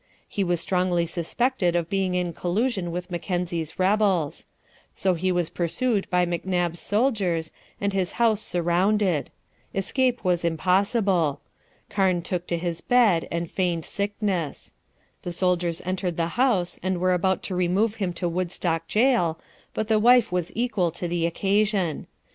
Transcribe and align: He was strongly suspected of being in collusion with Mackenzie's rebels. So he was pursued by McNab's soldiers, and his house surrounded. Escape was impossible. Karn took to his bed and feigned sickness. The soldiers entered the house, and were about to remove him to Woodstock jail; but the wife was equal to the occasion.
He 0.27 0.43
was 0.43 0.59
strongly 0.59 1.05
suspected 1.05 1.75
of 1.75 1.87
being 1.87 2.15
in 2.15 2.33
collusion 2.33 2.89
with 2.89 3.11
Mackenzie's 3.11 3.77
rebels. 3.77 4.47
So 4.95 5.13
he 5.13 5.31
was 5.31 5.51
pursued 5.51 6.09
by 6.09 6.25
McNab's 6.25 6.79
soldiers, 6.79 7.51
and 7.79 7.93
his 7.93 8.13
house 8.13 8.41
surrounded. 8.41 9.29
Escape 9.75 10.23
was 10.25 10.43
impossible. 10.43 11.39
Karn 11.91 12.23
took 12.23 12.47
to 12.47 12.57
his 12.57 12.81
bed 12.81 13.27
and 13.29 13.51
feigned 13.51 13.85
sickness. 13.85 14.73
The 15.21 15.31
soldiers 15.31 15.83
entered 15.85 16.17
the 16.17 16.29
house, 16.29 16.79
and 16.81 16.97
were 16.97 17.13
about 17.13 17.43
to 17.43 17.55
remove 17.55 17.97
him 18.01 18.11
to 18.13 18.27
Woodstock 18.27 18.87
jail; 18.87 19.37
but 19.75 19.87
the 19.87 19.99
wife 19.99 20.31
was 20.31 20.51
equal 20.55 20.89
to 20.93 21.07
the 21.07 21.27
occasion. 21.27 22.07